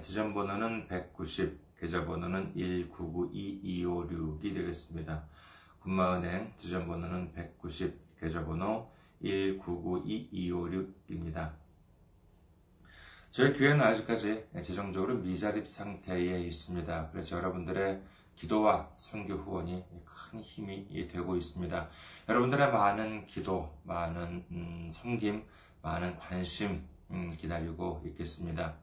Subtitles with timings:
[0.00, 5.22] 지점번호는 190, 계좌번호는 1992256이 되겠습니다.
[5.80, 8.90] 군마은행 지점번호는 190, 계좌번호
[9.22, 11.52] 1992256입니다.
[13.30, 17.10] 저희 교회는 아직까지 재정적으로 미자립 상태에 있습니다.
[17.12, 18.00] 그래서 여러분들의
[18.34, 21.90] 기도와 선교 후원이 큰 힘이 되고 있습니다.
[22.28, 25.44] 여러분들의 많은 기도, 많은 음, 섬김,
[25.82, 28.76] 많은 관심 음, 기다리고 있겠습니다.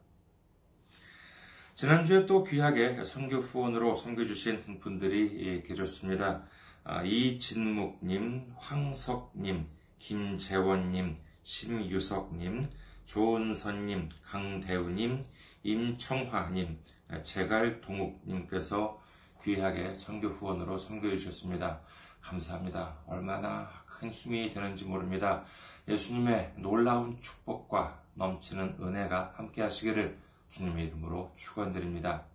[1.76, 6.44] 지난주에 또 귀하게 선교 후원으로 섬겨주신 분들이 계셨습니다.
[6.84, 9.66] 아, 이진묵님, 황석님,
[10.00, 12.70] 김재원님, 심유석님,
[13.06, 15.22] 조은선님, 강대우님,
[15.64, 16.80] 임청화님,
[17.24, 19.02] 제갈동욱님께서
[19.48, 21.80] 귀하게 선교 후원으로 섬겨 주셨습니다.
[22.20, 22.98] 감사합니다.
[23.08, 25.46] 얼마나 큰 힘이 되는지 모릅니다.
[25.88, 30.18] 예수님의 놀라운 축복과 넘치는 은혜가 함께 하시기를
[30.50, 32.26] 주님의 이름으로 축원드립니다.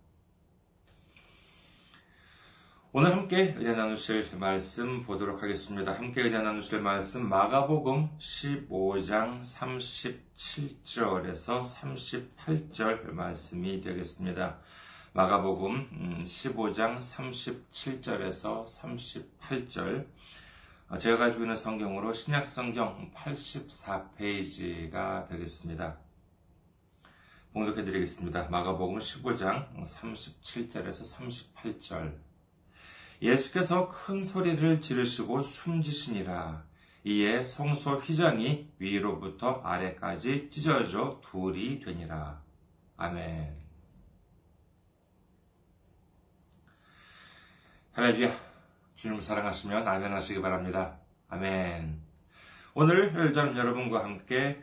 [2.93, 5.93] 오늘 함께 은혜 나누실 말씀 보도록 하겠습니다.
[5.93, 14.57] 함께 은혜 나누실 말씀 마가복음 15장 37절에서 38절 말씀이 되겠습니다.
[15.15, 20.07] 마가복음 15장 37절에서 38절
[20.99, 25.99] 제가 가지고 있는 성경으로 신약 성경 84페이지가 되겠습니다.
[27.53, 28.47] 봉독해 드리겠습니다.
[28.49, 32.17] 마가복음 15장 37절에서 38절
[33.21, 36.63] 예수께서 큰 소리를 지르시고 숨지시니라.
[37.03, 42.41] 이에 성소 휘장이 위로부터 아래까지 찢어져 둘이 되니라.
[42.97, 43.62] 아멘.
[47.95, 48.35] 할렐루야.
[48.95, 50.97] 주님 사랑하시면 아멘 하시기 바랍니다.
[51.29, 52.01] 아멘.
[52.73, 54.59] 오늘 저는 여러분과 함께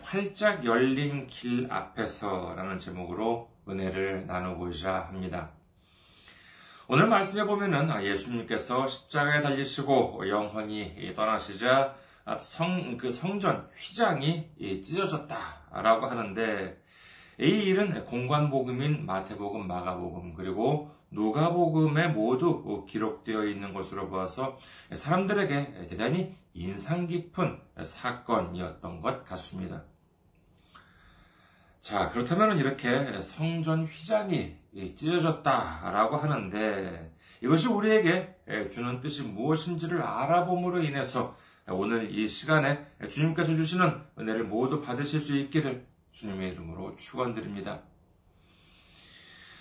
[0.00, 5.50] 활짝 열린 길 앞에서라는 제목으로 은혜를 나누고자 합니다.
[6.86, 11.96] 오늘 말씀해 보면은 아, 예수님께서 십자가에 달리시고 영혼이 떠나시자
[12.38, 14.52] 성, 그 성전 휘장이
[14.84, 16.80] 찢어졌다라고 하는데
[17.40, 24.58] 이 일은 공관복음인 마태복음, 마가복음, 그리고 누가복음에 모두 기록되어 있는 것으로 보아서
[24.92, 29.84] 사람들에게 대단히 인상 깊은 사건이었던 것 같습니다.
[31.80, 34.56] 자, 그렇다면 이렇게 성전 휘장이
[34.96, 38.34] 찢어졌다라고 하는데 이것이 우리에게
[38.70, 41.36] 주는 뜻이 무엇인지를 알아봄으로 인해서
[41.68, 45.86] 오늘 이 시간에 주님께서 주시는 은혜를 모두 받으실 수 있기를
[46.18, 47.80] 주님의 이름으로 축원드립니다.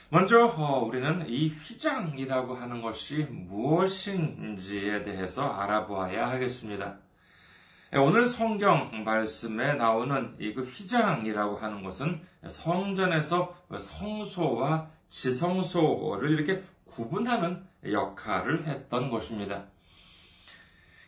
[0.09, 6.97] 먼저 어, 우리는 이 휘장이라고 하는 것이 무엇인지에 대해서 알아보아야 하겠습니다.
[7.93, 17.63] 예, 오늘 성경 말씀에 나오는 이 그 휘장이라고 하는 것은 성전에서 성소와 지성소를 이렇게 구분하는
[17.85, 19.65] 역할을 했던 것입니다.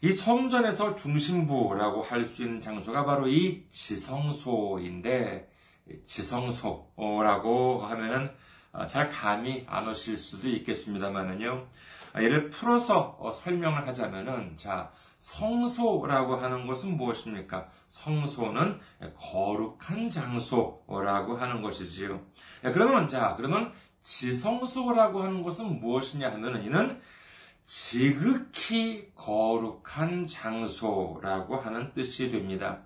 [0.01, 5.49] 이 성전에서 중심부라고 할 수 있는 장소가 바로 이 지성소인데,
[6.05, 8.31] 지성소라고 하면은
[8.87, 11.67] 잘 감이 안 오실 수도 있겠습니다만은요.
[12.15, 17.67] 이를 풀어서 어, 설명을 하자면은, 자, 성소라고 하는 것은 무엇입니까?
[17.89, 18.79] 성소는
[19.17, 22.21] 거룩한 장소라고 하는 것이지요.
[22.61, 27.01] 그러면, 자, 그러면 지성소라고 하는 것은 무엇이냐 하면은, 이는
[27.69, 32.79] 지극히 거룩한 장소라고 하는 뜻이 됩니다.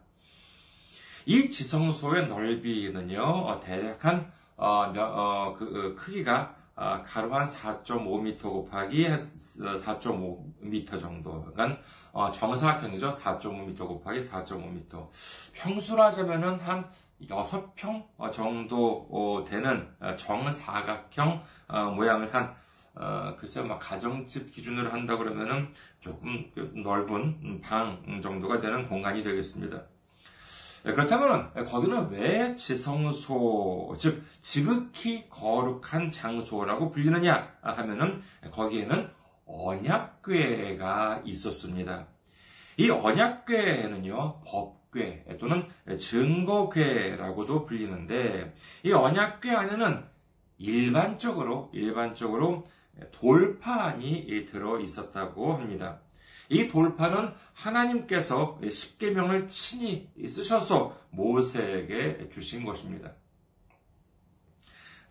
[1.26, 8.42] 이 지성소의 넓이는요, 어, 대략 한, 어, 어, 그, 그, 크기가 어, 가로 한 4.5m
[8.42, 11.46] 곱하기 4.5m 정도.
[11.46, 11.82] 그러니까
[12.12, 13.08] 어, 정사각형이죠.
[13.08, 15.08] 4.5m 곱하기 4.5m.
[15.54, 16.92] 평수로 하자면은 한
[17.22, 19.88] 6평 정도 되는
[20.18, 21.40] 정사각형
[21.96, 22.54] 모양을 한
[22.95, 25.69] 어, 글쎄요, 막 가정집 기준으로 한다 그러면은
[26.00, 29.84] 조금 그 넓은 방 정도가 되는 공간이 되겠습니다.
[30.86, 39.10] 예, 그렇다면 거기는 왜 지성소, 즉 지극히 거룩한 장소라고 불리느냐 하면은 거기에는
[39.46, 42.07] 언약궤가 있었습니다.
[42.78, 45.68] 이 언약궤는요 법궤 또는
[45.98, 48.54] 증거궤라고도 불리는데
[48.84, 50.04] 이 언약궤 안에는
[50.57, 52.68] 일반적으로 일반적으로
[53.12, 56.00] 돌판이 들어 있었다고 합니다.
[56.50, 63.13] 이 돌판은 하나님께서 십계명을 친히 쓰셔서 모세에게 주신 것입니다.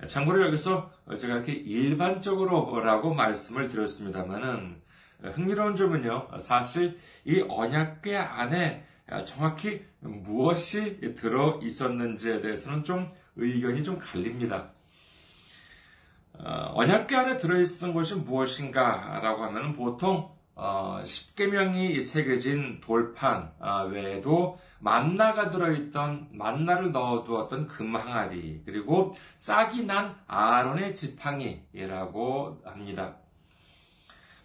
[0.07, 4.83] 참고로 여기서 제가 이렇게 일반적으로라고 말씀을 드렸습니다만은
[5.23, 8.85] 흥미로운 점은요, 사실 이 언약궤 안에
[9.27, 13.07] 정확히 무엇이 들어 있었는지에 대해서는 좀
[13.37, 14.73] 의견이 좀 갈립니다.
[16.39, 25.51] 어, 언약궤 안에 들어있었던 것이 무엇인가라고 하면 보통 어, 10계명이 새겨진 돌판 어, 외에도 만나가
[25.51, 33.17] 들어있던 만나를 넣어두었던 금 항아리 그리고 싹이 난 아론의 지팡이라고 합니다.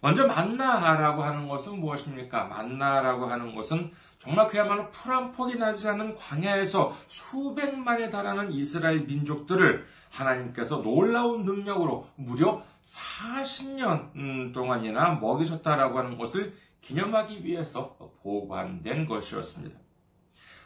[0.00, 2.44] 먼저 만나라고 하는 것은 무엇입니까?
[2.44, 9.86] 만나라고 하는 것은 정말 그야말로 풀 한 폭이 나지 않는 광야에서 수백만에 달하는 이스라엘 민족들을
[10.10, 19.78] 하나님께서 놀라운 능력으로 무려 40년 음, 동안이나 먹이셨다라고 하는 것을 기념하기 위해서 보관된 것이었습니다.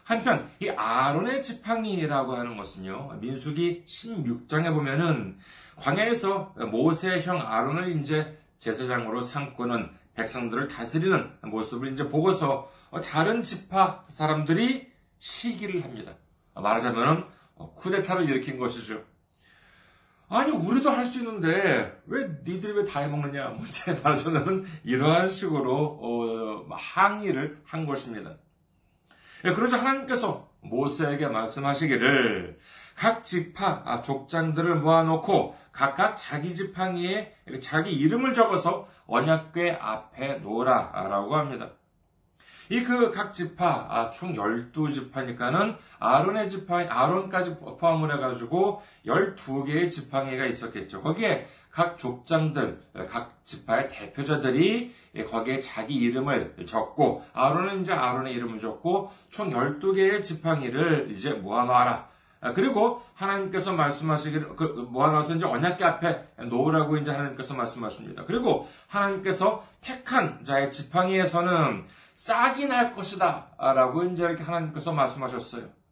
[0.03, 5.37] 한편 이 아론의 지팡이라고 하는 것은요 민수기 16장에 보면은
[5.77, 12.71] 광야에서 모세의 형 아론을 이제 제사장으로 삼고는 백성들을 다스리는 모습을 이제 보고서
[13.03, 16.13] 다른 지파 사람들이 시기를 합니다.
[16.55, 17.27] 말하자면
[17.75, 19.03] 쿠데타를 일으킨 것이죠.
[20.29, 26.65] 아니 우리도 할 수 있는데 왜 니들이 왜 다 해먹느냐 문제 말하자면 이러한 식으로 어,
[26.75, 28.37] 항의를 한 것입니다.
[29.45, 32.57] 예, 그러자 하나님께서 모세에게 말씀하시기를
[32.95, 41.71] 각 지파 아, 족장들을 모아놓고 각각 자기 지팡이에 자기 이름을 적어서 언약궤 앞에 놓으라라고 합니다.
[42.69, 51.01] 이 그 각 지파 아, 총 12지파니까는 아론의 지파 아론까지 포함을 해가지고 12개의 지팡이가 있었겠죠.
[51.01, 52.79] 거기에 각 족장들,
[53.09, 54.93] 각 지파의 대표자들이
[55.29, 62.12] 거기에 자기 이름을 적고, 아론은 이제 아론의 이름을 적고, 총 12개의 지팡이를 이제 모아놓아라.
[62.43, 68.25] 아, 그리고 하나님께서 말씀하시기를, 그, 모아놔서 이제 언약계 앞에 놓으라고 이제 하나님께서 말씀하십니다.
[68.25, 71.85] 그리고 하나님께서 택한 자의 지팡이에서는
[72.15, 73.47] 싹이 날 것이다.
[73.57, 75.82] 라고 이제 이렇게 하나님께서 말씀하셨어요.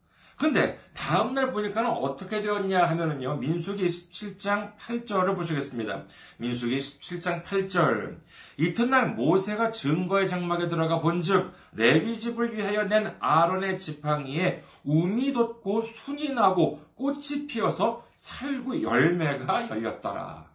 [0.41, 3.35] 근데 다음날 보니까는 어떻게 되었냐 하면은요.
[3.35, 6.05] 민수기 17장 8절을 보시겠습니다.
[6.37, 8.17] 민수기 17장 8절.
[8.57, 16.33] 이튿날 모세가 증거의 장막에 들어가 본즉 레위 집을 위하여 낸 아론의 지팡이에 움이 돋고 순이
[16.33, 20.49] 나고 꽃이 피어서 살구 열매가 열렸더라.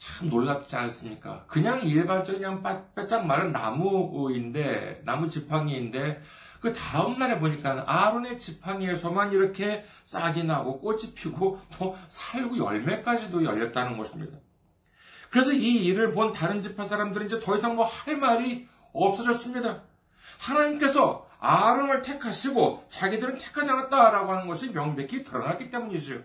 [0.00, 1.44] 참 놀랍지 않습니까?
[1.46, 6.20] 그냥 일반적인 그냥 빼짝 마른 나무인데 나무 지팡이인데
[6.60, 14.38] 그 다음날에 보니까 아론의 지팡이에서만 이렇게 싹이 나고 꽃이 피고 또 살구 열매까지도 열렸다는 것입니다.
[15.30, 19.82] 그래서 이 일을 본 다른 지파 사람들은 이제 더 이상 뭐 할 말이 없어졌습니다.
[20.40, 26.22] 하나님께서 아론을 택하시고 자기들은 택하지 않았다라고 하는 것이 명백히 드러났기 때문이죠.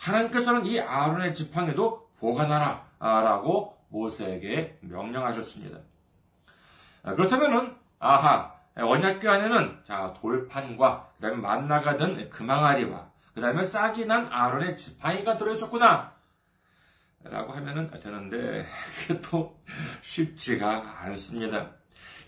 [0.00, 5.78] 하나님께서는 이 아론의 지팡이도 보관하라 라고 모세에게 명령하셨습니다.
[7.02, 15.36] 그렇다면은 아하 언약궤 안에는 자 돌판과 그다음에 만나가 든 금항아리와 그다음에 싹이 난 아론의 지팡이가
[15.36, 16.14] 들어있었구나.
[17.24, 18.66] 라고 하면은 되는데
[19.00, 19.58] 그게 또
[20.00, 21.70] 쉽지가 않습니다.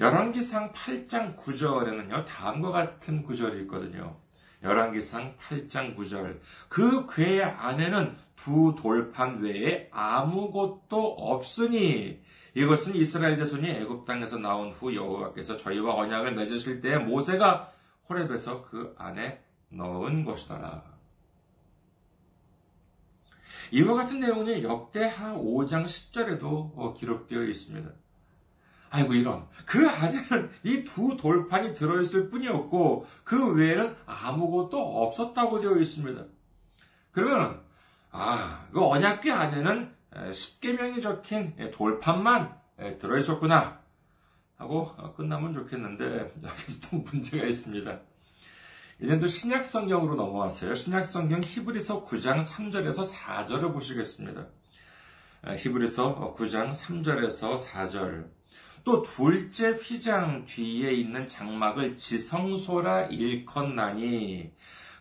[0.00, 4.17] 열왕기상 8장 9절에는요 다음과 같은 구절이 있거든요.
[4.62, 6.41] 열왕기상 8장 9절.
[6.69, 12.21] 그 궤 안에는 두 돌판 외에 아무것도 없으니
[12.55, 17.73] 이것은 이스라엘 자손이 애굽 땅에서 나온 후 여호와께서 저희와 언약을 맺으실 때 모세가
[18.09, 20.83] 호렙에서 그 안에 넣은 것이더라.
[23.71, 27.91] 이와 같은 내용은 역대하 5장 10절에도 기록되어 있습니다.
[28.90, 36.25] 아이고 이런 그 안에는 이 두 돌판이 들어있을 뿐이었고 그 외에는 아무것도 없었다고 되어 있습니다.
[37.12, 37.61] 그러면
[38.11, 39.95] 아그 언약궤 안에는
[40.33, 42.57] 십계명이 적힌 돌판만
[42.99, 43.80] 들어있었구나
[44.57, 48.00] 하고 끝나면 좋겠는데 여기 또 문제가 있습니다.
[49.00, 50.75] 이제 또 신약 성경으로 넘어왔어요.
[50.75, 54.47] 신약 성경 히브리서 9장 3절에서 4절을 보시겠습니다.
[55.57, 58.38] 히브리서 9장 3절에서 4절.
[58.85, 64.52] 또 둘째 휘장 뒤에 있는 장막을 지성소라 일컫나니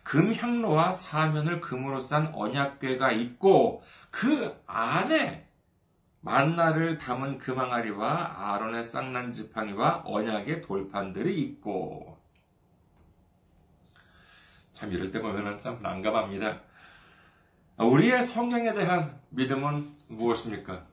[0.02, 5.46] 금 향로와 사면을 금으로 싼 언약궤가 있고 그 안에
[6.20, 12.18] 만나를 담은 금항아리와 아론의 쌍난 지팡이와 언약의 돌판들이 있고
[14.72, 16.60] 참 이럴 때 보면 참 난감합니다.
[17.78, 20.86] 우리의 성경에 대한 믿음은 무엇입니까?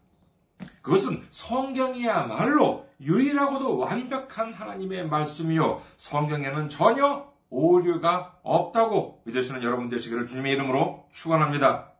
[0.85, 5.81] 그것은 성경이야말로 유일하고도 완벽한 하나님의 말씀이요.
[5.97, 11.91] 성경에는 전혀 오류가 없다고 믿으시는 여러분 되시기를 주님의 이름으로 축원합니다.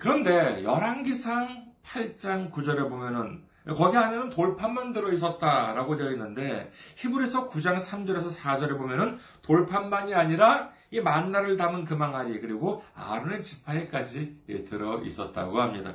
[0.00, 8.36] 그런데 열왕기상 8장 9절에 보면은 거기 안에는 돌판만 들어 있었다라고 되어 있는데 히브리서 9장 3절에서
[8.36, 15.94] 4절에 보면은 돌판만이 아니라 이 만나를 담은 금항아리 그리고 아론의 지팡이까지 들어 있었다고 합니다.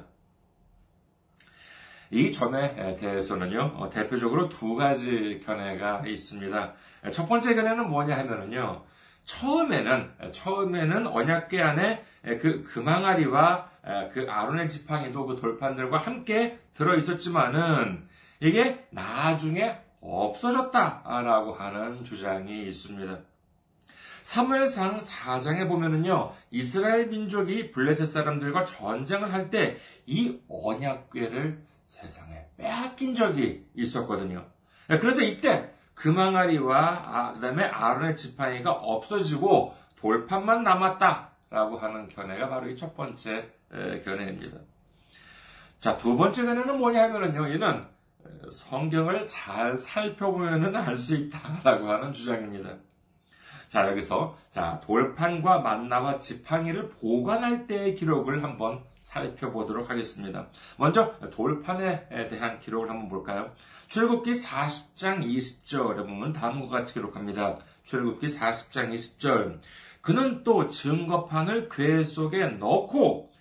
[2.11, 6.73] 이 점에 대해서는요, 어, 대표적으로 두 가지 견해가 있습니다.
[7.11, 8.83] 첫 번째 견해는 뭐냐 하면은요,
[9.25, 12.03] 처음에는, 처음에는 언약궤 안에
[12.41, 13.69] 그 금항아리와
[14.11, 18.07] 그 아론의 지팡이도 그 돌판들과 함께 들어 있었지만은,
[18.39, 23.19] 이게 나중에 없어졌다라고 하는 주장이 있습니다.
[24.23, 33.65] 사무엘상 4장에 보면은요, 이스라엘 민족이 블레셋 사람들과 전쟁을 할 때 이 언약궤를 세상에 빼앗긴 적이
[33.75, 34.45] 있었거든요.
[34.87, 42.75] 네, 그래서 이때 금항아리와 아, 그다음에 아론의 지팡이가 없어지고 돌판만 남았다라고 하는 견해가 바로 이
[42.77, 43.49] 첫 번째
[44.05, 44.57] 견해입니다.
[45.81, 47.85] 자, 두 번째 견해는 뭐냐 하면은요, 얘는
[48.51, 52.75] 성경을 잘 살펴보면은 알 수 있다라고 하는 주장입니다.
[53.69, 60.47] 자, 여기서, 자, 돌판과 만나와 지팡이를 보관할 때의 기록을 한번 살펴보도록 하겠습니다.
[60.77, 63.53] 먼저, 돌판에 대한 기록을 한번 볼까요?
[63.87, 67.59] 출국기 40장 20절에 보면 다음과 같이 기록합니다.
[67.83, 69.59] 출국기 40장 20절.
[70.01, 73.31] 그는 또 증거판을 궤 속에 넣고,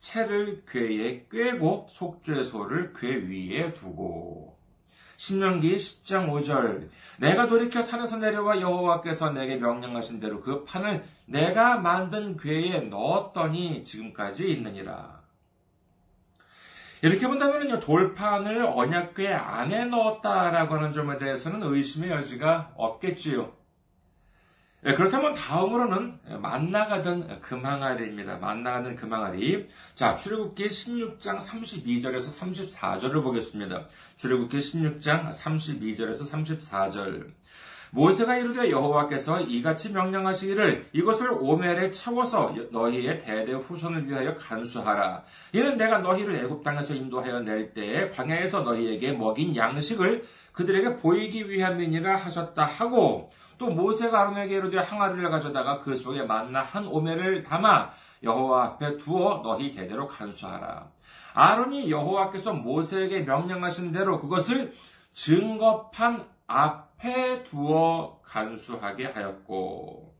[0.00, 4.57] 채를 궤에 꿰고 속죄소를 궤 위에 두고
[5.18, 12.36] 신명기 10장 5절 내가 돌이켜 산에서 내려와 여호와께서 내게 명령하신 대로 그 판을 내가 만든
[12.36, 15.18] 궤에 넣었더니 지금까지 있느니라.
[17.02, 23.57] 이렇게 본다면요, 돌판을 언약궤 안에 넣었다라고 하는 점에 대해서는 의심의 여지가 없겠지요.
[24.86, 28.36] 예, 그렇다면 다음으로는 만나가던 금항아리입니다.
[28.36, 29.66] 만나가던 금항아리.
[29.96, 33.86] 자, 출애굽기 16장 32절에서 34절을 보겠습니다.
[34.16, 37.32] 출애굽기 16장 32절에서 34절.
[37.90, 45.24] 모세가 이르되 여호와께서 이같이 명령하시기를 이것을 오멜에 채워서 너희의 대대 후손을 위하여 간수하라.
[45.54, 52.14] 이는 내가 너희를 애굽 땅에서 인도하여 낼 때에 광야에서 너희에게 먹인 양식을 그들에게 보이기 위함이니라
[52.14, 57.90] 하셨다 하고 또 모세가 아론에게 이르되 항아리를 가져다가 그 속에 만나 한 오매를 담아
[58.22, 60.88] 여호와 앞에 두어 너희 대대로 간수하라.
[61.34, 64.74] 아론이 여호와께서 모세에게 명령하신 대로 그것을
[65.12, 70.14] 증거판 앞에 두어 간수하게 하였고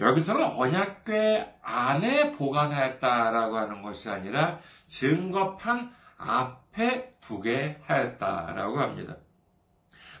[0.00, 9.16] 여기서는 언약궤 안에 보관하였다라고 하는 것이 아니라 증거판 앞에 두게 하였다라고 합니다.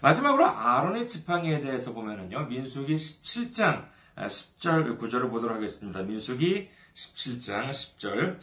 [0.04, 6.02] 마지막으로 아론의 지팡이에 대해서 보면은요, 민수기 17장 10절, 9절을 보도록 하겠습니다.
[6.02, 8.38] 민수기 17장 10절.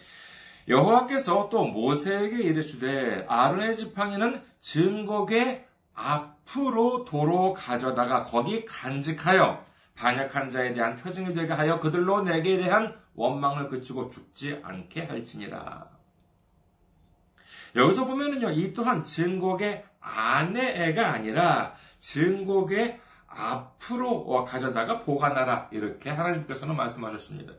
[0.68, 9.64] 여호와께서 또 모세에게 이르시되 아론의 지팡이는 증거계 앞으로 도로 가져다가 거기 간직하여
[9.94, 15.88] 반역한 자에 대한 표징이 되게 하여 그들로 내게 대한 원망을 그치고 죽지 않게 할지니라.
[17.76, 25.70] 여기서 보면은요, 이 또한 증곡의 아내애가 아니라 증곡의 앞으로 가져다가 보관하라.
[25.72, 27.54] 이렇게 하나님께서는 말씀하셨습니다.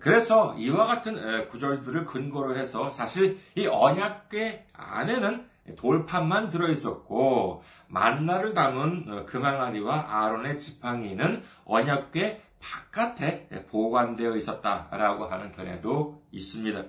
[0.00, 9.26] 그래서 이와 같은 구절들을 근거로 해서 사실 이 언약궤 안에는 돌판만 들어 있었고 만나를 담은
[9.26, 16.84] 금항아리와 아론의 지팡이는 언약궤 바깥에 보관되어 있었다라고 하는 견해도 있습니다.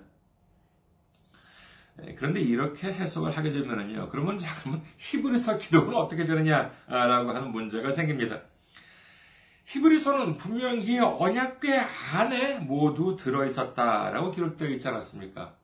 [2.15, 8.41] 그런데 이렇게 해석을 하게 되면은요, 그러면 자, 그러면 히브리서 기록은 어떻게 되느냐라고 하는 문제가 생깁니다.
[9.65, 11.77] 히브리서는 분명히 언약궤
[12.13, 15.55] 안에 모두 들어 있었다라고 기록되어 있지 않았습니까?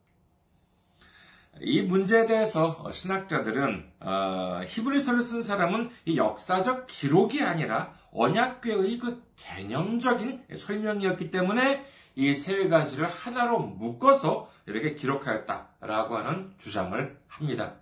[1.62, 10.46] 이 문제에 대해서 신학자들은 어, 히브리서를 쓴 사람은 이 역사적 기록이 아니라 언약궤의 그 개념적인
[10.58, 17.76] 설명이었기 때문에 이 세 가지를 하나로 묶어서 이렇게 기록하였다라고 하는 주장을 합니다.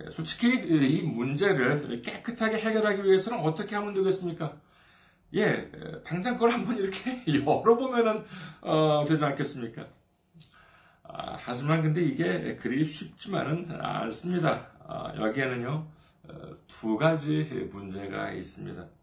[0.00, 4.56] 예, 솔직히 이 문제를 깨끗하게 해결하기 위해서는 어떻게 하면 되겠습니까?
[5.34, 5.70] 예,
[6.04, 8.24] 당장 그걸 한번 이렇게 열어보면은
[8.62, 9.86] 어, 되지 않겠습니까?
[11.02, 14.68] 아, 하지만 근데 이게 그리 쉽지만은 않습니다.
[14.86, 15.86] 아, 여기에는요
[16.28, 18.99] 어, 두 가지 문제가 있습니다.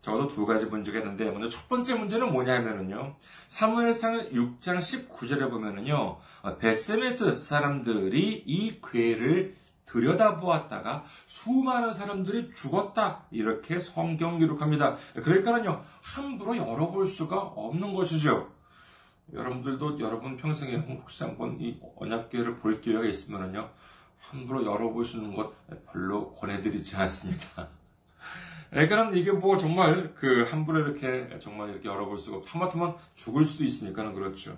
[0.00, 3.16] 적어도 두 가지 문제가 있는데 먼저 첫 번째 문제는 뭐냐면은요
[3.48, 14.38] 사무엘상 6장 19절에 보면은요 어, 베세메스 사람들이 이 괴를 들여다보았다가 수많은 사람들이 죽었다 이렇게 성경
[14.38, 14.96] 기록합니다.
[15.14, 18.60] 그러니까는요 함부로 열어볼 수가 없는 것이죠.
[19.32, 23.70] 여러분들도 여러분 평생에 혹시 한번 이 언약궤를 볼 기회가 있으면은요,
[24.18, 25.52] 함부로 열어보시는 것
[25.86, 27.68] 별로 권해드리지 않습니다.
[28.70, 33.64] 그러니까 이게 뭐 정말 그 함부로 이렇게 정말 이렇게 열어볼 수가 없, 하마터면 죽을 수도
[33.64, 34.56] 있으니까는 그렇죠.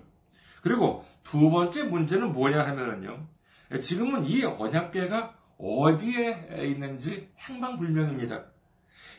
[0.61, 3.27] 그리고 두 번째 문제는 뭐냐 하면은요,
[3.81, 8.45] 지금은 이 언약궤가 어디에 있는지 행방불명입니다.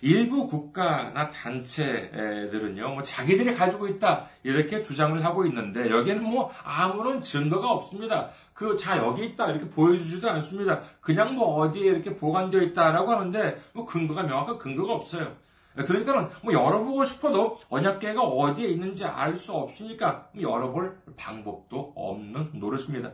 [0.00, 7.70] 일부 국가나 단체들은요, 뭐 자기들이 가지고 있다 이렇게 주장을 하고 있는데 여기에는 뭐 아무런 증거가
[7.70, 8.28] 없습니다.
[8.52, 10.82] 그 자 여기 있다 이렇게 보여주지도 않습니다.
[11.00, 15.36] 그냥 뭐 어디에 이렇게 보관되어 있다라고 하는데 뭐 근거가 명확한 근거가 없어요.
[15.74, 23.12] 그러니까는 뭐 열어보고 싶어도 언약계가 어디에 있는지 알 수 없으니까 열어볼 방법도 없는 노릇입니다.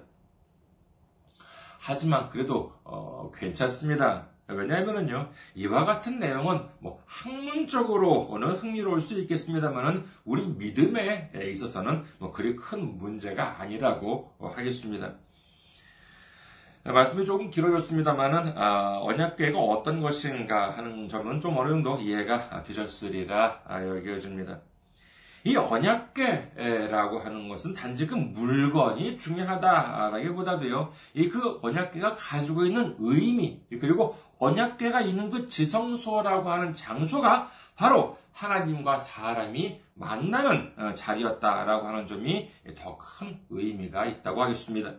[1.79, 4.30] 하지만 그래도 어, 괜찮습니다.
[4.53, 12.99] 왜냐하면요 이와 같은 내용은 뭐 학문적으로는 흥미로울 수 있겠습니다만은 우리 믿음에 있어서는 뭐 그리 큰
[12.99, 15.15] 문제가 아니라고 하겠습니다.
[16.83, 24.61] 말씀이 조금 길어졌습니다만은 아, 언약궤가 어떤 것인가 하는 점은 좀 어느 정도 이해가 되셨으리라 여겨집니다.
[25.45, 34.17] 이 언약궤라고 하는 것은 단지 그 물건이 중요하다라기보다도요, 이 그 언약궤가 가지고 있는 의미, 그리고
[34.39, 42.97] 언약궤가 있는 그 지성소라고 하는 장소가 바로 하나님과 사람이 만나는 어, 자리였다라고 하는 점이 더
[42.99, 44.95] 큰 의미가 있다고 하겠습니다.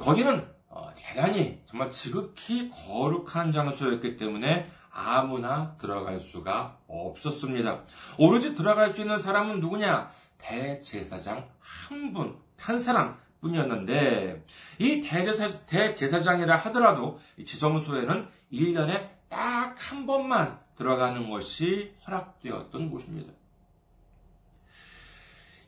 [0.00, 7.84] 거기는 어, 대단히 정말 지극히 거룩한 장소였기 때문에 아무나 들어갈 수가 없었습니다.
[8.18, 10.10] 오로지 들어갈 수 있는 사람은 누구냐?
[10.38, 14.44] 대제사장 한 분, 한 사람 뿐이었는데,
[14.78, 23.32] 이 대제사, 대제사장이라 하더라도 지성소에는 1년에 딱 한 번만 들어가는 것이 허락되었던 곳입니다.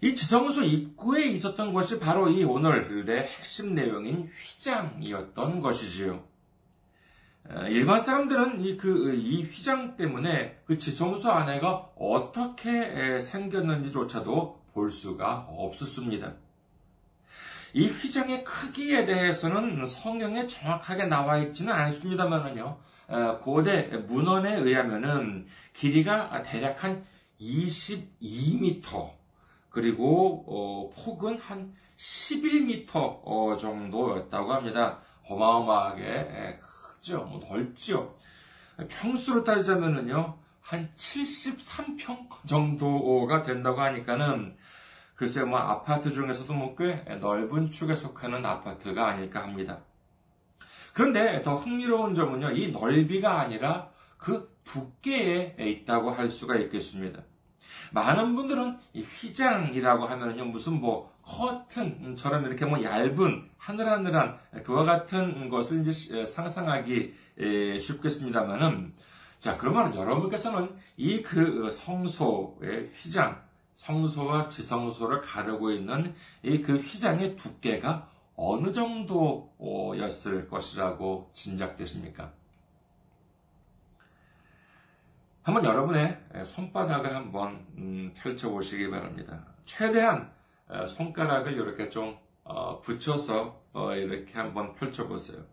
[0.03, 6.25] 이 지성소 입구에 있었던 것이 바로 이 오늘의 핵심 내용인 휘장이었던 것이지요.
[7.68, 16.35] 일반 사람들은 이, 그, 이 휘장 때문에 그 지성소 안에가 어떻게 생겼는지조차도 볼 수가 없었습니다.
[17.72, 22.79] 이 휘장의 크기에 대해서는 성경에 정확하게 나와 있지는 않습니다만은요,
[23.42, 27.05] 고대 문헌에 의하면은 길이가 대략 한
[27.40, 29.11] 22m,
[29.70, 34.98] 그리고 어, 폭은 한 11m 어, 정도였다고 합니다.
[35.29, 36.59] 어마어마하게
[37.01, 37.25] 크죠.
[37.25, 38.17] 뭐 넓죠.
[38.89, 44.57] 평수로 따지자면은요, 한 73평 정도가 된다고 하니까는
[45.17, 49.81] 글쎄 뭐 아파트 중에서도 뭐 꽤 넓은 축에 속하는 아파트가 아닐까 합니다.
[50.95, 57.23] 그런데 더 흥미로운 점은요, 이 넓이가 아니라 그 두께에 있다고 할 수가 있겠습니다.
[57.93, 65.87] 많은 분들은 이 휘장이라고 하면요 무슨 뭐 커튼처럼 이렇게 뭐 얇은 하늘하늘한 그와 같은 것을
[65.87, 67.14] 이제 상상하기
[67.79, 68.95] 쉽겠습니다만은
[69.38, 73.40] 자 그러면 여러분께서는 이 그 성소의 휘장
[73.75, 82.33] 성소와 지성소를 가르고 있는 이 그 휘장의 두께가 어느 정도였을 것이라고 짐작되십니까?
[85.43, 89.45] 한번 여러분의 손바닥을 한번 음, 펼쳐보시기 바랍니다.
[89.64, 90.31] 최대한
[90.87, 95.45] 손가락을 이렇게 좀 어, 붙여서 어, 이렇게 한번 펼쳐보세요.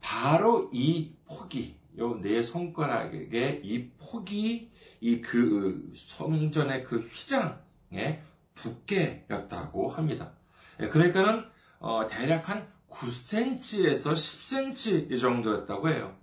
[0.00, 8.22] 바로 이 폭이, 요내 손가락의 이 폭이 이 그 성전의 그 휘장의
[8.54, 10.32] 두께였다고 합니다.
[10.80, 11.46] 예, 그러니까는
[11.78, 16.16] 어, 대략 한 9cm에서 10cm 이 정도였다고 해요.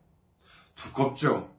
[0.75, 1.56] 두껍죠?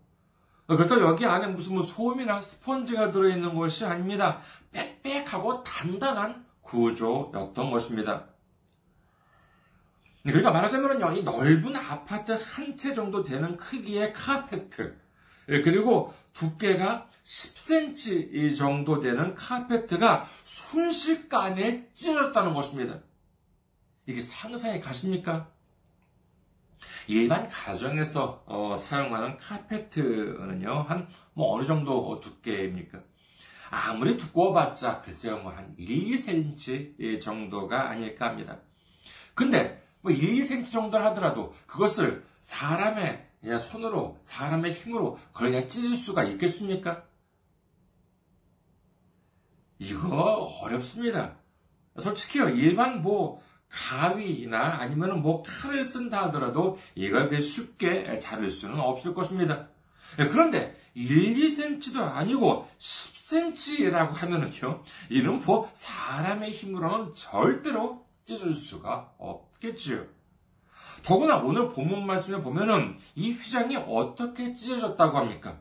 [0.76, 4.40] 그렇다고 여기 안에 무슨 뭐 솜이나 스펀지가 들어있는 것이 아닙니다.
[4.72, 8.26] 빽빽하고 단단한 구조였던 것입니다.
[10.24, 14.98] 그러니까 말하자면 이 넓은 아파트 한 채 정도 되는 크기의 카페트,
[15.48, 23.00] 예, 그리고 두께가 10cm 정도 되는 카페트가 순식간에 찢어졌다는 것입니다.
[24.04, 25.50] 이게 상상이 가십니까?
[27.08, 33.02] 일반 가정에서 어, 사용하는 카페트는요, 한, 뭐, 어느 정도 두께입니까?
[33.70, 38.58] 아무리 두꺼워봤자, 글쎄요, 뭐, 한 1, 2cm 정도가 아닐까 합니다.
[39.34, 43.26] 근데, 뭐, 1, 2cm 정도를 하더라도, 그것을 사람의
[43.58, 47.04] 손으로, 사람의 힘으로 그냥 찢을 수가 있겠습니까?
[49.78, 51.38] 이거 어렵습니다.
[51.98, 59.68] 솔직히요, 일반 뭐, 가위나 아니면 뭐 칼을 쓴다 하더라도 이걸 쉽게 자를 수는 없을 것입니다.
[60.18, 70.06] 예, 그런데 1, 2cm도 아니고 10cm라고 하면은요, 이는 뭐 사람의 힘으로는 절대로 찢을 수가 없겠지요.
[71.02, 75.60] 더구나 오늘 본문 말씀에 보면은 이 휘장이 어떻게 찢어졌다고 합니까?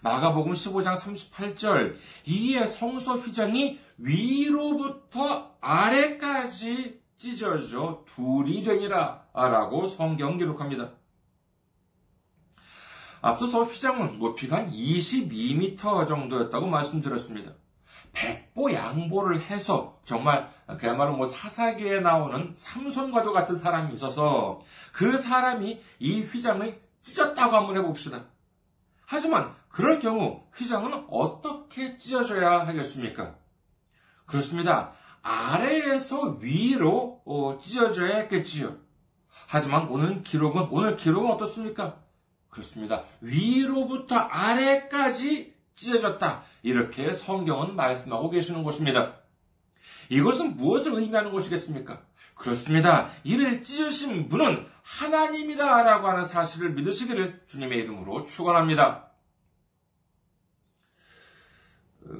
[0.00, 10.90] 마가복음 15장 38절 이에 성소 휘장이 위로부터 아래까지 찢어져 둘이 되니라 라고 성경 기록합니다.
[13.22, 17.52] 앞서서 휘장은 높이가 한 22m 정도였다고 말씀드렸습니다.
[18.12, 24.60] 백보 양보를 해서 정말 그야말로 뭐 사사기에 나오는 삼손과도 같은 사람이 있어서
[24.92, 28.26] 그 사람이 이 휘장을 찢었다고 한번 해봅시다.
[29.06, 33.36] 하지만 그럴 경우 휘장은 어떻게 찢어져야 하겠습니까?
[34.26, 34.92] 그렇습니다.
[35.24, 38.76] 아래에서 위로 어, 찢어져야 했겠지요.
[39.48, 41.98] 하지만 오늘 기록은 오늘 기록은 어떻습니까?
[42.50, 43.04] 그렇습니다.
[43.22, 46.42] 위로부터 아래까지 찢어졌다.
[46.62, 49.16] 이렇게 성경은 말씀하고 계시는 것입니다.
[50.10, 52.02] 이것은 무엇을 의미하는 것이겠습니까?
[52.34, 53.10] 그렇습니다.
[53.24, 55.84] 이를 찢으신 분은 하나님이다.
[55.84, 59.10] 라고 하는 사실을 믿으시기를 주님의 이름으로 축원합니다.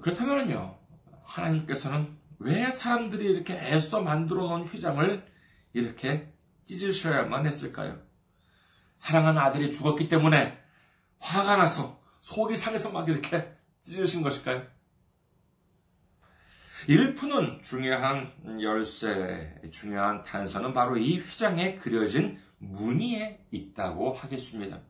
[0.03, 0.79] 그렇다면요,
[1.25, 5.27] 하나님께서는 왜 사람들이 이렇게 애써 만들어 놓은 휘장을
[5.73, 6.31] 이렇게
[6.67, 8.03] 찢으셔야만 했을까요?
[8.99, 10.59] 사랑하는 아들이 죽었기 때문에
[11.21, 13.51] 화가 나서 속이 상해서 막 이렇게
[13.83, 14.63] 찢으신 것일까요?
[16.87, 18.31] 이를 푸는 중요한
[18.61, 24.83] 열쇠, 중요한 단서는 바로 이 휘장에 그려진 무늬에 있다고 하겠습니다.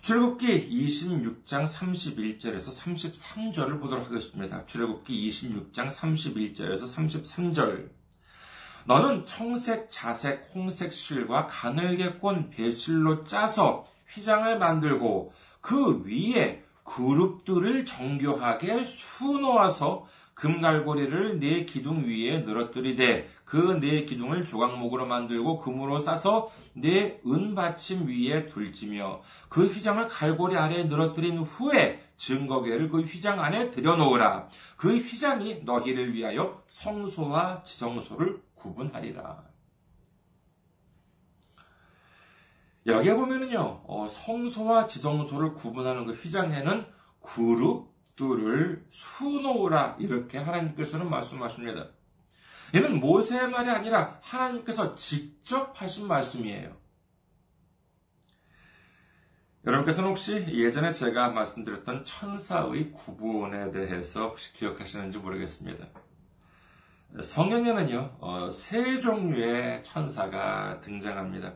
[0.00, 4.64] 출애굽기 26장 31절에서 33절을 보도록 하겠습니다.
[4.64, 7.90] 출애굽기 26장 31절에서 33절.
[8.86, 18.86] 너는 청색, 자색, 홍색 실과 가늘게 꼰 배실로 짜서 휘장을 만들고 그 위에 그룹들을 정교하게
[18.86, 20.06] 수놓아서
[20.38, 28.46] 금갈고리를 네 기둥 위에 늘어뜨리되 그 네 기둥을 조각목으로 만들고 금으로 싸서 네 은받침 위에
[28.46, 34.48] 둘지며 그 휘장을 갈고리 아래에 늘어뜨린 후에 증거계를 그 휘장 안에 들여놓으라.
[34.76, 39.42] 그 휘장이 너희를 위하여 성소와 지성소를 구분하리라.
[42.86, 46.86] 여기에 보면은요, 어, 성소와 지성소를 구분하는 그 휘장에는
[47.20, 51.86] 그룹, 뜰을 수놓으라 이렇게 하나님께서는 말씀하십니다.
[52.74, 56.76] 이는 모세의 말이 아니라 하나님께서 직접 하신 말씀이에요.
[59.64, 65.86] 여러분께서는 혹시 예전에 제가 말씀드렸던 천사의 구분에 대해서 혹시 기억하시는지 모르겠습니다.
[67.22, 71.54] 성경에는요, 어, 세 종류의 천사가 등장합니다.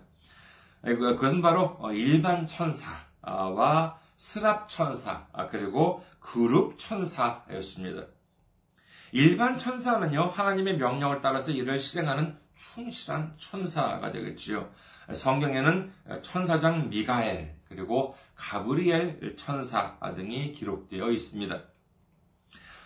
[0.82, 8.06] 그것은 바로 어, 일반 천사와 스랍 천사, 아, 그리고 그룹 천사였습니다.
[9.12, 14.70] 일반 천사는요, 하나님의 명령을 따라서 일을 실행하는 충실한 천사가 되겠지요.
[15.12, 21.62] 성경에는 천사장 미가엘, 그리고 가브리엘 천사 등이 기록되어 있습니다.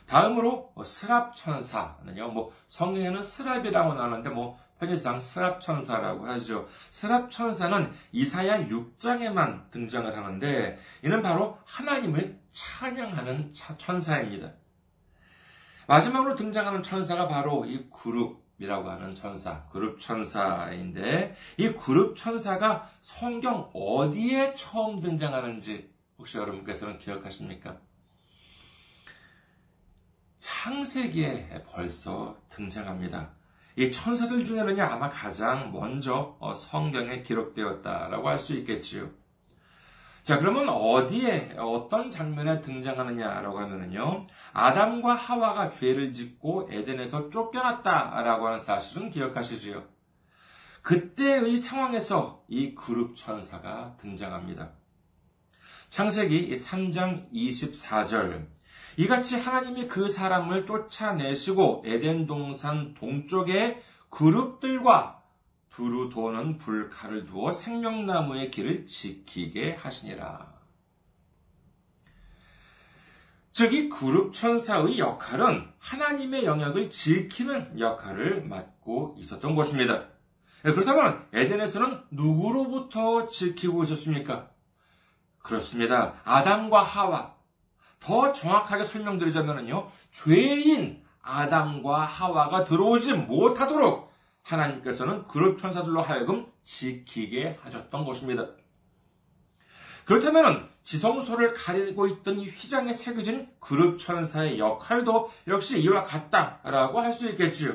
[0.07, 2.29] 다음으로 스랍 천사는요.
[2.29, 6.67] 뭐 성경에는 스랍이라고 나오는데 뭐 편의상 스랍 천사라고 하죠.
[6.91, 14.53] 스랍 천사는 이사야 6장에만 등장을 하는데 이는 바로 하나님을 찬양하는 천사입니다.
[15.87, 24.55] 마지막으로 등장하는 천사가 바로 이 그룹이라고 하는 천사, 그룹 천사인데 이 그룹 천사가 성경 어디에
[24.55, 27.79] 처음 등장하는지 혹시 여러분께서는 기억하십니까?
[30.39, 33.36] 창세기에 벌써 등장합니다.
[33.77, 39.11] 이 천사들 중에는요, 아마 가장 먼저 어, 성경에 기록되었다라고 할 수 있겠지요.
[40.23, 49.11] 자, 그러면 어디에, 어떤 장면에 등장하느냐라고 하면은요, 아담과 하와가 죄를 짓고 에덴에서 쫓겨났다라고 하는 사실은
[49.11, 49.85] 기억하시지요.
[50.83, 54.71] 그때의 상황에서 이 그룹 천사가 등장합니다.
[55.91, 58.56] 창세기 3장 24절.
[58.97, 65.23] 이같이 하나님이 그 사람을 쫓아내시고 에덴 동산 동쪽에 그룹들과
[65.71, 70.57] 두루 도는 불칼을 두어 생명나무의 길을 지키게 하시니라.
[73.53, 80.09] 즉, 이 그룹 천사의 역할은 하나님의 영역을 지키는 역할을 맡고 있었던 것입니다.
[80.63, 84.51] 그렇다면 에덴에서는 누구로부터 지키고 있었습니까?
[85.39, 86.15] 그렇습니다.
[86.25, 87.36] 아담과 하와.
[88.01, 89.91] 더 정확하게 설명드리자면요.
[90.11, 98.47] 죄인 아담과 하와가 들어오지 못하도록 하나님께서는 그룹 천사들로 하여금 지키게 하셨던 것입니다.
[100.05, 107.29] 그렇다면 지성소를 가리고 있던 이 휘장에 새겨진 그룹 천사의 역할도 역시 이와 같다라고 할 수
[107.31, 107.75] 있겠지요.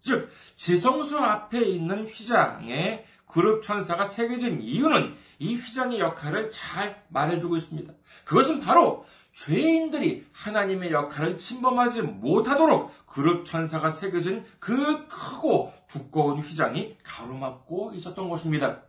[0.00, 7.92] 즉, 지성소 앞에 있는 휘장에 그룹 천사가 새겨진 이유는 이 휘장의 역할을 잘 말해주고 있습니다.
[8.24, 17.92] 그것은 바로 죄인들이 하나님의 역할을 침범하지 못하도록 그룹 천사가 새겨진 그 크고 두꺼운 휘장이 가로막고
[17.94, 18.82] 있었던 것입니다.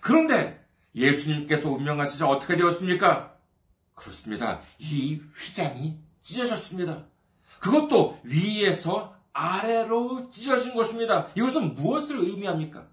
[0.00, 3.34] 그런데 예수님께서 운명하시자 어떻게 되었습니까?
[3.94, 4.60] 그렇습니다.
[4.78, 7.04] 이 휘장이 찢어졌습니다.
[7.58, 11.28] 그것도 위에서 아래로 찢어진 것입니다.
[11.34, 12.86] 이것은 무엇을 의미합니까?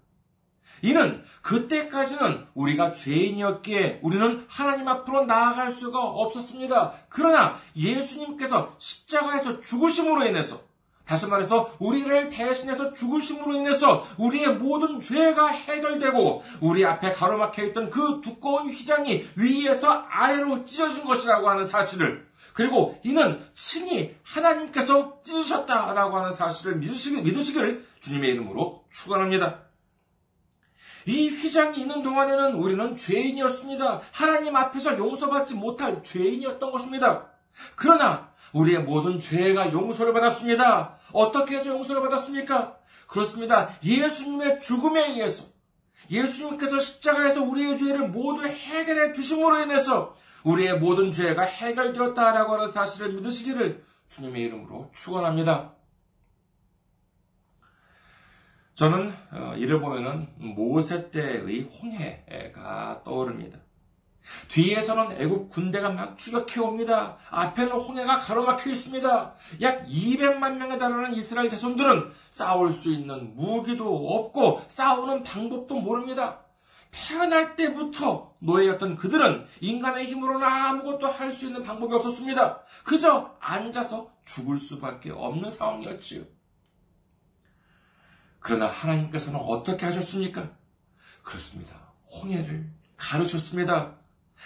[0.82, 6.92] 이는 그때까지는 우리가 죄인이었기에 우리는 하나님 앞으로 나아갈 수가 없었습니다.
[7.08, 10.68] 그러나 예수님께서 십자가에서 죽으심으로 인해서
[11.08, 18.20] 다시 말해서 우리를 대신해서 죽으심으로 인해서 우리의 모든 죄가 해결되고 우리 앞에 가로막혀 있던 그
[18.22, 26.76] 두꺼운 휘장이 위에서 아래로 찢어진 것이라고 하는 사실을 그리고 이는 신이 하나님께서 찢으셨다라고 하는 사실을
[26.76, 29.67] 믿으시길, 믿으시기를 주님의 이름으로 축원합니다.
[31.08, 34.02] 이 휘장이 있는 동안에는 우리는 죄인이었습니다.
[34.12, 37.30] 하나님 앞에서 용서받지 못할 죄인이었던 것입니다.
[37.76, 40.96] 그러나 우리의 모든 죄가 용서를 받았습니다.
[41.12, 42.76] 어떻게 해서 용서를 받았습니까?
[43.06, 43.70] 그렇습니다.
[43.82, 45.44] 예수님의 죽음에 의해서
[46.10, 53.82] 예수님께서 십자가에서 우리의 죄를 모두 해결해 주심으로 인해서 우리의 모든 죄가 해결되었다라고 하는 사실을 믿으시기를
[54.10, 55.72] 주님의 이름으로 축원합니다.
[58.78, 63.58] 저는 어, 이를 보면은 모세 때의 홍해가 떠오릅니다.
[64.46, 67.16] 뒤에서는 애국 군대가 막 추격해 옵니다.
[67.28, 69.34] 앞에는 홍해가 가로막혀 있습니다.
[69.62, 76.44] 약 200만 명에 달하는 이스라엘 자손들은 싸울 수 있는 무기도 없고 싸우는 방법도 모릅니다.
[76.92, 82.60] 태어날 때부터 노예였던 그들은 인간의 힘으로는 아무것도 할 수 있는 방법이 없었습니다.
[82.84, 86.37] 그저 앉아서 죽을 수밖에 없는 상황이었지요.
[88.40, 90.50] 그러나 하나님께서는 어떻게 하셨습니까?
[91.22, 91.74] 그렇습니다.
[92.10, 93.94] 홍해를 가르쳤습니다.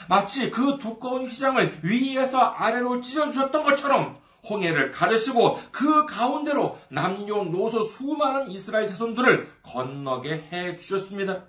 [0.08, 8.88] 마치 그 두꺼운 휘장을 위에서 아래로 찢어주셨던 것처럼 홍해를 가르시고 그 가운데로 남녀노소 수많은 이스라엘
[8.88, 11.44] 자손들을 건너게 해 주셨습니다.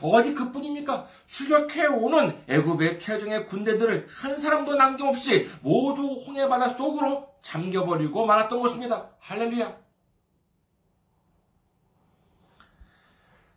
[0.00, 1.06] 어디 그뿐입니까?
[1.26, 9.10] 추격해 오는 애굽의 최종의 군대들을 한 사람도 남김없이 모두 홍해 바다 속으로 잠겨버리고 말았던 것입니다.
[9.18, 9.81] 할렐루야.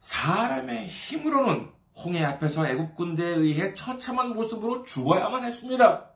[0.06, 6.12] 사람의 힘으로는 홍해 앞에서 애국 군대에 의해 처참한 모습으로 죽어야만 했습니다.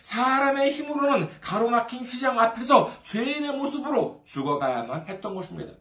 [0.00, 5.74] 사람의 힘으로는 가로막힌 휘장 앞에서 죄인의 모습으로 죽어가야만 했던 것입니다.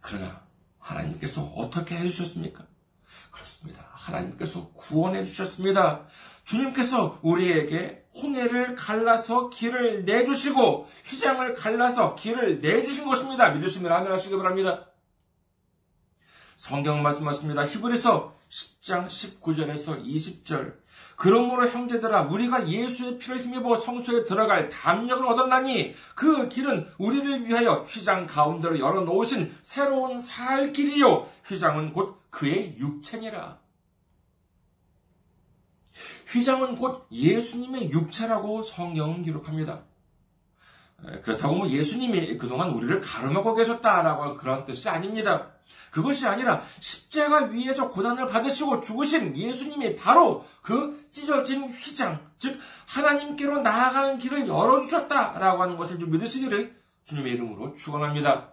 [0.00, 0.46] 그러나
[0.78, 2.64] 하나님께서 어떻게 해주셨습니까?
[3.32, 3.88] 그렇습니다.
[3.90, 6.06] 하나님께서 구원해 주셨습니다.
[6.44, 13.50] 주님께서 우리에게 홍해를 갈라서 길을 내주시고 휘장을 갈라서 길을 내주신 것입니다.
[13.50, 14.88] 믿으시면 아멘 하시기 바랍니다.
[16.58, 17.64] 성경 말씀하십니다.
[17.64, 20.74] 히브리서 10장 19절에서 20절.
[21.14, 28.26] 그러므로 형제들아 우리가 예수의 피를 힘입어 성소에 들어갈 담력을 얻었나니 그 길은 우리를 위하여 휘장
[28.26, 33.60] 가운데로 열어 놓으신 새로운 살 길이요 휘장은 곧 그의 육체니라.
[36.26, 39.82] 휘장은 곧 예수님의 육체라고 성경은 기록합니다.
[41.22, 45.52] 그렇다고 뭐 예수님이 그동안 우리를 가름하고 계셨다라고 그런 뜻이 아닙니다.
[45.90, 54.18] 그것이 아니라 십자가 위에서 고난을 받으시고 죽으신 예수님이 바로 그 찢어진 휘장, 즉 하나님께로 나아가는
[54.18, 58.52] 길을 열어주셨다라고 하는 것을 좀 믿으시기를 주님의 이름으로 축원합니다.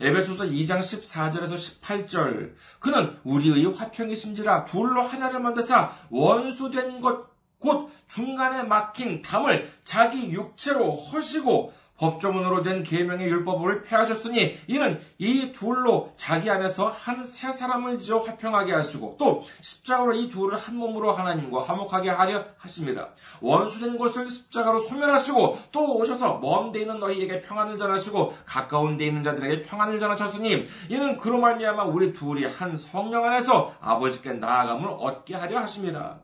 [0.00, 9.22] 에베소서 2장 14절에서 18절 그는 우리의 화평이신지라 둘로 하나를 만드사 원수된 것 곧 중간에 막힌
[9.22, 17.18] 담을 자기 육체로 허시고 법조문으로 된 계명의 율법을 폐하셨으니 이는 이 둘로 자기 안에서 한
[17.24, 23.10] 세 사람을 지어 화평하게 하시고 또 십자가로 이 둘을 한 몸으로 하나님과 화목하게 하려 하십니다.
[23.40, 29.62] 원수된 곳을 십자가로 소멸하시고 또 오셔서 먼데 있는 너희에게 평안을 전하시고 가까운 데 있는 자들에게
[29.62, 36.20] 평안을 전하셨으니 이는 그로 말미암아 우리 둘이 한 성령 안에서 아버지께 나아감을 얻게 하려 하십니다.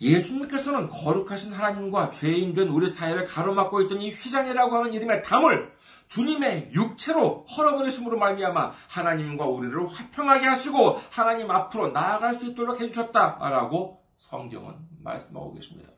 [0.00, 5.72] 예수님께서는 거룩하신 하나님과 죄인 된 우리 사회를 가로막고 있던 이 휘장이라고 하는 이름의 담을
[6.08, 14.74] 주님의 육체로 헐어버리심으로 말미암아 하나님과 우리를 화평하게 하시고 하나님 앞으로 나아갈 수 있도록 해주셨다라고 성경은
[15.02, 15.93] 말씀하고 계십니다.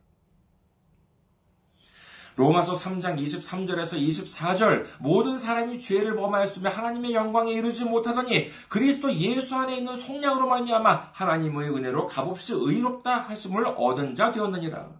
[2.37, 9.79] 로마서 3장 23절에서 24절 모든 사람이 죄를 범하였으며 하나님의 영광에 이르지 못하더니 그리스도 예수 안에
[9.79, 14.91] 있는 속량으로 말미암아 하나님의 은혜로 값없이 의롭다 하심을 얻은 자 되었느니라.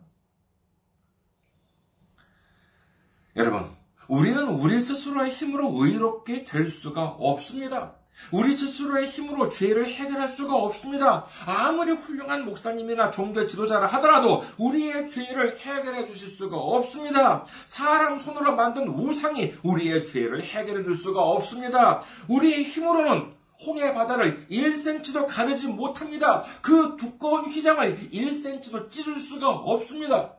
[3.37, 3.71] 여러분,
[4.09, 7.97] 우리는 우리 스스로의 힘으로 의롭게 될 수가 없습니다.
[8.33, 11.27] 우리 스스로의 힘으로 죄를 해결할 수가 없습니다.
[11.47, 17.45] 아무리 훌륭한 목사님이나 종교 지도자라 하더라도 우리의 죄를 해결해 주실 수가 없습니다.
[17.65, 22.03] 사람 손으로 만든 우상이 우리의 죄를 해결해 줄 수가 없습니다.
[22.29, 26.43] 우리의 힘으로는 홍해 바다를 1cm도 가르지 못합니다.
[26.61, 30.35] 그 두꺼운 휘장을 1cm도 찢을 수가 없습니다.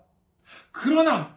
[0.72, 1.37] 그러나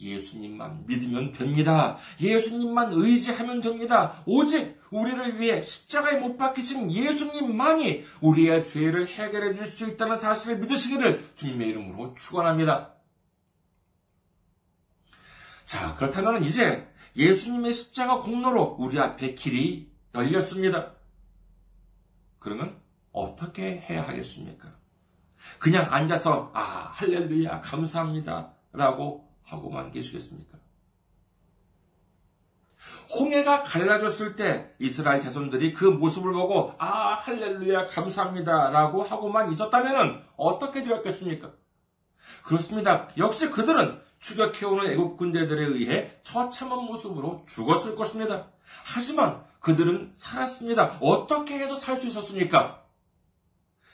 [0.00, 1.96] 예수님만 믿으면 됩니다.
[2.20, 4.22] 예수님만 의지하면 됩니다.
[4.26, 11.24] 오직 우리를 위해 십자가에 못 박히신 예수님만이 우리의 죄를 해결해 줄 수 있다는 사실을 믿으시기를
[11.36, 12.94] 주님의 이름으로 축원합니다.
[15.64, 20.92] 자, 그렇다면 이제 예수님의 십자가 공로로 우리 앞에 길이 열렸습니다.
[22.38, 22.80] 그러면
[23.12, 24.76] 어떻게 해야 하겠습니까?
[25.58, 30.58] 그냥 앉아서 아 할렐루야 감사합니다 라고 하고만 계시겠습니까?
[33.18, 41.52] 홍해가 갈라졌을 때 이스라엘 자손들이 그 모습을 보고 아 할렐루야 감사합니다라고 하고만 있었다면 어떻게 되었겠습니까?
[42.42, 43.08] 그렇습니다.
[43.18, 48.46] 역시 그들은 추격해오는 애국 군대들에 의해 처참한 모습으로 죽었을 것입니다.
[48.84, 50.98] 하지만 그들은 살았습니다.
[51.00, 52.82] 어떻게 해서 살 수 있었습니까?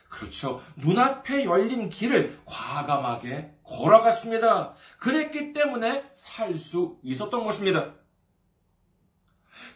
[0.09, 0.63] 그렇죠.
[0.77, 4.75] 눈앞에 열린 길을 과감하게 걸어갔습니다.
[4.99, 7.95] 그랬기 때문에 살 수 있었던 것입니다.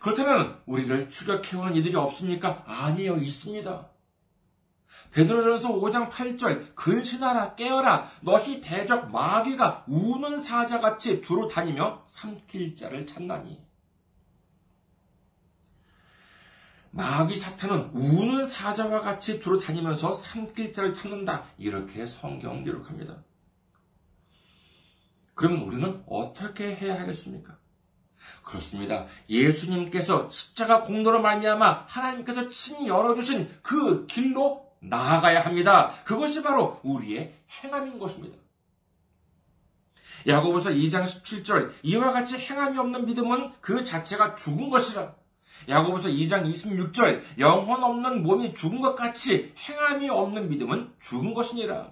[0.00, 2.64] 그렇다면 우리를 추격해오는 이들이 없습니까?
[2.66, 3.88] 아니요, 있습니다.
[5.12, 13.61] 베드로전서 5장 8절 근신하라 깨어라 너희 대적 마귀가 우는 사자같이 두루 다니며 삼킬 자를 찾나니
[16.92, 23.22] 마귀 사탄은 우는 사자와 같이 두루 다니면서 삼킬 자를 찾는다 이렇게 성경 기록합니다.
[25.35, 27.57] 그럼 우리는 어떻게 해야 하겠습니까?
[28.42, 29.07] 그렇습니다.
[29.29, 35.92] 예수님께서 십자가 공로로 말미암아 하나님께서 친히 열어주신 그 길로 나아가야 합니다.
[36.05, 38.37] 그것이 바로 우리의 행함인 것입니다.
[40.27, 45.14] 야고보서 2장 17절 이와 같이 행함이 없는 믿음은 그 자체가 죽은 것이라.
[45.68, 51.90] 야고보서 2장 26절 영혼 없는 몸이 죽은 것 같이 행함이 없는 믿음은 죽은 것이니라.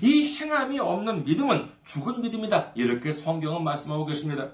[0.00, 2.72] 이 행함이 없는 믿음은 죽은 믿음이다.
[2.74, 4.50] 이렇게 성경은 말씀하고 계십니다.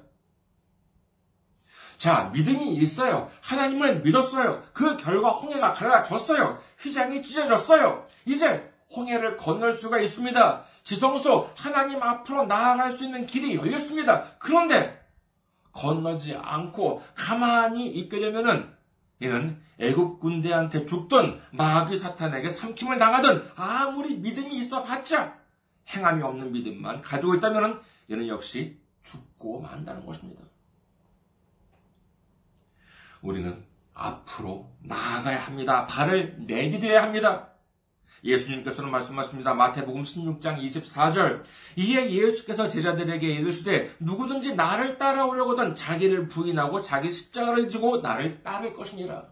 [1.96, 3.30] 자, 믿음이 있어요.
[3.40, 4.62] 하나님을 믿었어요.
[4.72, 6.58] 그 결과 홍해가 갈라졌어요.
[6.78, 8.06] 휘장이 찢어졌어요.
[8.26, 10.64] 이제 홍해를 건널 수가 있습니다.
[10.82, 14.24] 지성소 하나님 앞으로 나아갈 수 있는 길이 열렸습니다.
[14.38, 15.00] 그런데
[15.72, 18.73] 건너지 않고 가만히 있게 되면은
[19.20, 25.38] 이는 애굽 군대한테 죽던 마귀 사탄에게 삼킴을 당하던 아무리 믿음이 있어 봤자
[25.88, 30.42] 행함이 없는 믿음만 가지고 있다면 얘는 역시 죽고 만다는 것입니다.
[33.22, 35.86] 우리는 앞으로 나아가야 합니다.
[35.86, 37.53] 발을 내디뎌야 합니다.
[38.24, 39.54] 예수님께서는 말씀하십니다.
[39.54, 41.44] 마태복음 16장 24절.
[41.76, 49.28] 이에 예수께서 제자들에게 이르시되 누구든지 나를 따라오려거든 자기를 부인하고 자기 십자가를 지고 나를 따를 것이니라.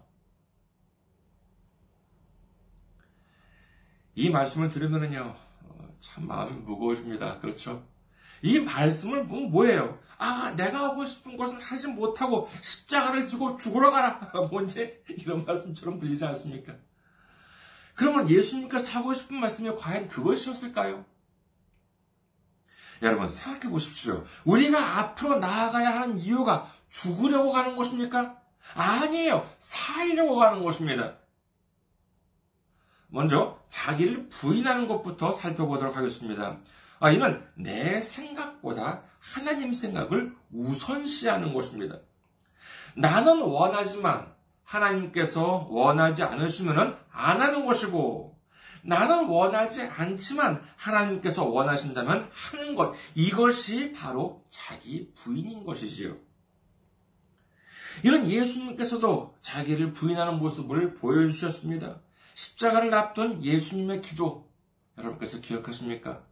[4.15, 5.35] 이 말씀을 들으면요,
[5.65, 7.39] 어, 참 마음이 무거워집니다.
[7.39, 7.83] 그렇죠?
[8.43, 9.99] 이 말씀을 보면 뭐예요?
[10.19, 14.33] 아, 내가 하고 싶은 것은 하지 못하고 십자가를 지고 죽으러 가라.
[14.51, 16.75] 뭔지 이런 말씀처럼 들리지 않습니까?
[17.95, 21.05] 그러면 예수님께서 하고 싶은 말씀이 과연 그것이었을까요?
[23.03, 24.25] 여러분, 생각해 보십시오.
[24.45, 28.41] 우리가 앞으로 나아가야 하는 이유가 죽으려고 가는 것입니까?
[28.75, 29.49] 아니에요.
[29.59, 31.17] 살려고 가는 것입니다.
[33.09, 36.59] 먼저 자기를 부인하는 것부터 살펴보도록 하겠습니다.
[37.01, 41.99] 아, 이는 내 생각보다 하나님 생각을 우선시하는 것입니다.
[42.95, 44.32] 나는 원하지만
[44.65, 48.39] 하나님께서 원하지 않으시면 안 하는 것이고,
[48.85, 56.17] 나는 원하지 않지만 하나님께서 원하신다면 하는 것, 이것이 바로 자기 부인인 것이지요.
[58.03, 62.01] 이런 예수님께서도 자기를 부인하는 모습을 보여주셨습니다.
[62.35, 64.51] 십자가를 앞둔 예수님의 기도,
[64.99, 66.25] 여러분께서 기억하십니까?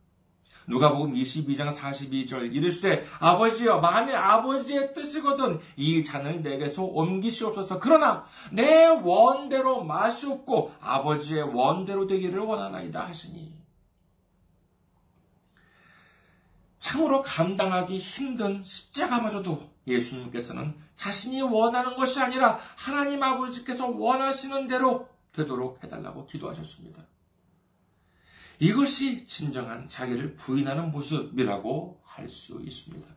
[0.71, 9.83] 누가복음 22장 42절 이르시되 아버지여 만일 아버지의 뜻이거든 이 잔을 내게서 옮기시옵소서 그러나 내 원대로
[9.85, 13.61] 마시옵고 아버지의 원대로 되기를 원하나이다 하시니
[16.79, 26.27] 참으로 감당하기 힘든 십자가마저도 예수님께서는 자신이 원하는 것이 아니라 하나님 아버지께서 원하시는 대로 되도록 해달라고
[26.27, 27.10] 기도하셨습니다.
[28.61, 33.09] 이것이 진정한 자기를 부인하는 모습이라고 할 수 있습니다.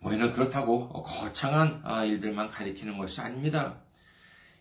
[0.00, 3.80] 뭐이는 그렇다고 거창한 아, 일들만 가리키는 것이 아닙니다.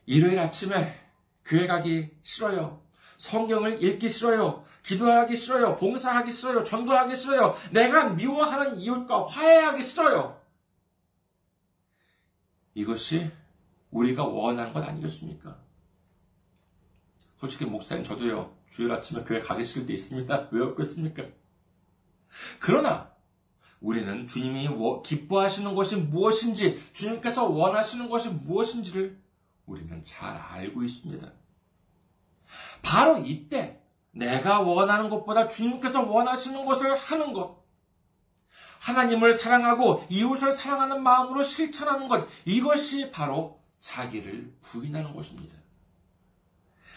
[0.06, 0.95] 일요일 아침에
[1.43, 2.82] 교회 가기 싫어요.
[3.18, 4.64] 성경을 읽기 싫어요.
[4.84, 5.76] 기도하기 싫어요.
[5.76, 6.64] 봉사하기 싫어요.
[6.64, 7.56] 전도하기 싫어요.
[7.72, 10.41] 내가 미워하는 이웃과 화해하기 싫어요.
[12.74, 13.30] 이것이
[13.91, 15.64] 우리가 원하는 것 아니겠습니까?
[17.46, 20.50] 솔직히 목사님 저도요 주일 아침에 교회 가기 싫을 때 있습니다.
[20.52, 21.24] 왜 없겠습니까?
[22.60, 23.12] 그러나
[23.80, 24.68] 우리는 주님이
[25.04, 29.22] 기뻐하시는 것이 무엇인지 주님께서 원하시는 것이 무엇인지를
[29.68, 31.32] 우리는 잘 알고 있습니다.
[32.82, 33.80] 바로 이때
[34.12, 37.64] 내가 원하는 것보다 주님께서 원하시는 것을 하는 것,
[38.80, 45.64] 하나님을 사랑하고 이웃을 사랑하는 마음으로 실천하는 것, 이것이 바로 자기를 부인하는 것입니다.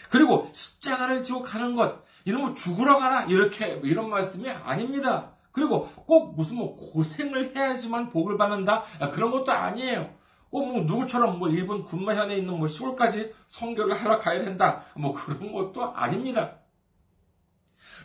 [0.09, 5.31] 그리고 십자가를 지고 가는 것, 이런 뭐 죽으러 가라, 이렇게, 이런 말씀이 아닙니다.
[5.51, 8.83] 그리고 꼭 무슨 뭐 고생을 해야지만 복을 받는다?
[9.11, 10.13] 그런 것도 아니에요.
[10.49, 14.83] 꼭뭐 누구처럼 뭐 일본 군마현에 있는 뭐 시골까지 성교를 하러 가야 된다.
[14.95, 16.59] 뭐 그런 것도 아닙니다.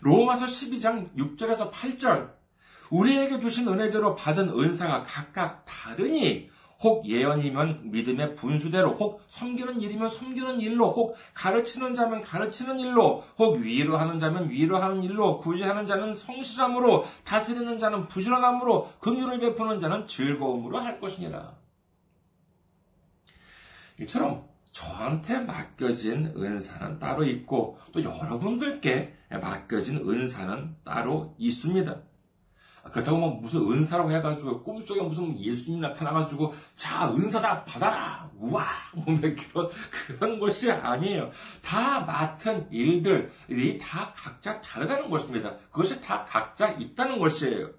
[0.00, 2.32] 로마서 12장 6절에서 8절.
[2.90, 6.50] 우리에게 주신 은혜대로 받은 은사가 각각 다르니
[6.84, 13.56] 혹 예언이면 믿음의 분수대로, 혹 섬기는 일이면 섬기는 일로, 혹 가르치는 자면 가르치는 일로, 혹
[13.56, 20.06] 위로 하는 자면 위로 하는 일로, 구제하는 자는 성실함으로, 다스리는 자는 부지런함으로, 긍휼을 베푸는 자는
[20.06, 21.54] 즐거움으로 할 것이니라.
[24.00, 32.13] 이처럼 저한테 맡겨진 은사는 따로 있고, 또 여러분들께 맡겨진 은사는 따로 있습니다.
[32.84, 39.04] 아, 그렇다고 뭐 무슨 은사라고 해가지고 꿈속에 무슨 예수님 나타나가지고 자 은사다 받아라 우와 뭐
[39.16, 41.30] 그런 그런 것이 아니에요.
[41.62, 45.56] 다 맡은 일들이 다 각자 다르다는 것입니다.
[45.70, 47.70] 그것이 다 각자 있다는 것이에요.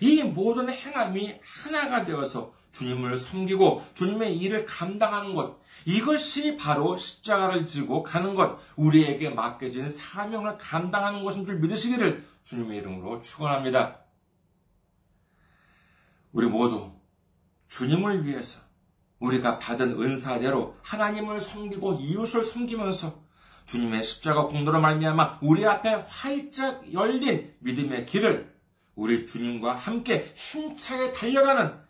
[0.00, 8.02] 이 모든 행함이 하나가 되어서 주님을 섬기고 주님의 일을 감당하는 것, 이것이 바로 십자가를 지고
[8.02, 14.00] 가는 것, 우리에게 맡겨진 사명을 감당하는 것인 줄 믿으시기를 주님의 이름으로 축원합니다.
[16.32, 16.92] 우리 모두
[17.68, 18.60] 주님을 위해서
[19.18, 23.22] 우리가 받은 은사대로 하나님을 섬기고 이웃을 섬기면서
[23.66, 28.52] 주님의 십자가 공로로 말미암아 우리 앞에 활짝 열린 믿음의 길을
[28.96, 31.89] 우리 주님과 함께 힘차게 달려가는